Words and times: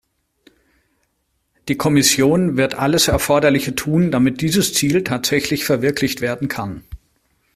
Die 1.67 1.77
Kommission 1.77 2.57
wird 2.57 2.73
alles 2.73 3.07
Erforderliche 3.07 3.75
tun, 3.75 4.09
damit 4.09 4.41
dieses 4.41 4.73
Ziel 4.73 5.03
tatsächlich 5.03 5.63
verwirklicht 5.63 6.21
werden 6.21 6.47
kann. 6.47 6.81